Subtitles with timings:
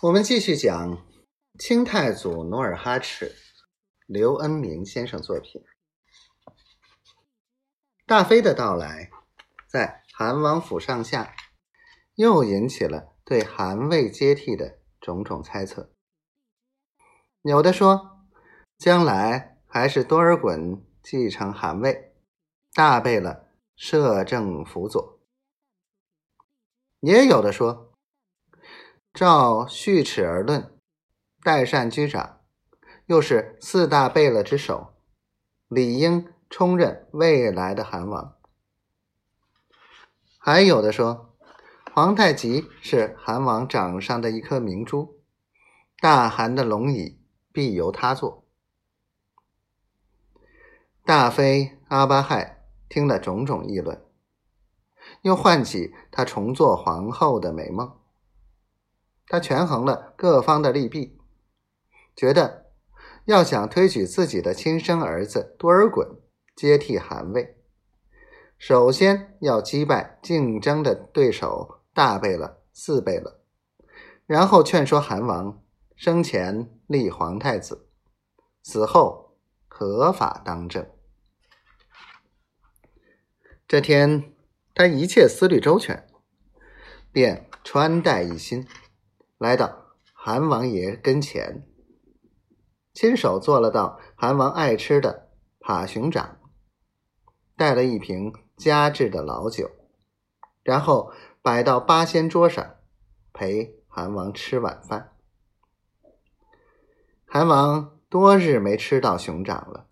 [0.00, 1.04] 我们继续讲
[1.58, 3.34] 清太祖努尔哈赤，
[4.06, 5.64] 刘恩明先生作品。
[8.06, 9.10] 大妃的到来，
[9.66, 11.34] 在韩王府上下，
[12.14, 15.92] 又引起了对韩魏接替的种种猜测。
[17.42, 18.20] 有的说，
[18.78, 22.14] 将来还是多尔衮继承韩魏，
[22.72, 25.18] 大贝勒摄政辅佐；
[27.00, 27.87] 也有的说。
[29.18, 30.78] 照序齿而论，
[31.42, 32.38] 代善居长，
[33.06, 34.94] 又是四大贝勒之首，
[35.66, 38.36] 理应充任未来的韩王。
[40.38, 41.34] 还有的说，
[41.92, 45.20] 皇太极是韩王掌上的一颗明珠，
[45.98, 48.46] 大韩的龙椅必由他坐。
[51.04, 54.00] 大妃阿巴亥听了种种议论，
[55.22, 57.98] 又唤起她重做皇后的美梦。
[59.28, 61.18] 他权衡了各方的利弊，
[62.16, 62.66] 觉得
[63.26, 66.20] 要想推举自己的亲生儿子多尔衮
[66.56, 67.56] 接替汗位，
[68.56, 73.40] 首先要击败竞争的对手大贝勒、四贝勒，
[74.24, 75.62] 然后劝说韩王
[75.94, 77.86] 生前立皇太子，
[78.62, 79.36] 死后
[79.68, 80.86] 合法当政。
[83.66, 84.32] 这天，
[84.74, 86.08] 他一切思虑周全，
[87.12, 88.66] 便穿戴一新。
[89.38, 91.64] 来到韩王爷跟前，
[92.92, 95.30] 亲手做了道韩王爱吃的
[95.60, 96.40] 扒熊掌，
[97.56, 99.70] 带了一瓶佳制的老酒，
[100.64, 102.78] 然后摆到八仙桌上，
[103.32, 105.16] 陪韩王吃晚饭。
[107.24, 109.88] 韩王多日没吃到熊掌了，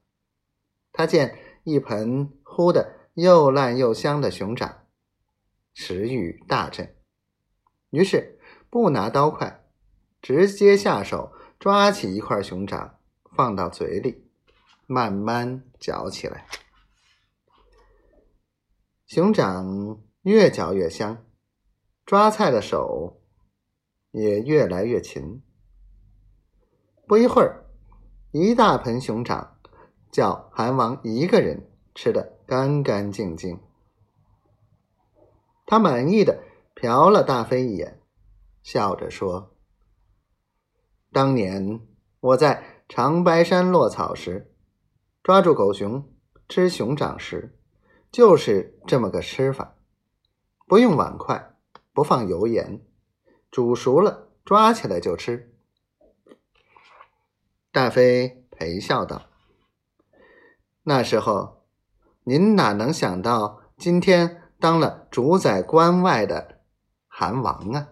[0.90, 4.88] 他见一盆烀的又烂又香的熊掌，
[5.72, 6.96] 食欲大振，
[7.90, 8.32] 于是。
[8.68, 9.64] 不拿刀筷，
[10.20, 12.98] 直接下手抓起一块熊掌，
[13.34, 14.28] 放到嘴里，
[14.86, 16.46] 慢慢嚼起来。
[19.06, 21.24] 熊掌越嚼越香，
[22.04, 23.22] 抓菜的手
[24.10, 25.42] 也越来越勤。
[27.06, 27.64] 不一会儿，
[28.32, 29.58] 一大盆熊掌
[30.10, 33.60] 叫韩王一个人吃得干干净净。
[35.64, 36.42] 他满意的
[36.74, 38.00] 瞟了大妃一眼。
[38.66, 39.56] 笑着说
[41.12, 41.86] ：“当年
[42.18, 44.52] 我在长白山落草时，
[45.22, 46.12] 抓住狗熊
[46.48, 47.56] 吃熊掌时，
[48.10, 49.76] 就是这么个吃法，
[50.66, 51.54] 不用碗筷，
[51.92, 52.84] 不放油盐，
[53.52, 55.54] 煮熟了抓起来就吃。”
[57.70, 59.26] 大妃陪笑道
[60.82, 61.64] ：“那时候
[62.24, 66.62] 您哪能想到今天当了主宰关外的
[67.06, 67.90] 韩王啊？”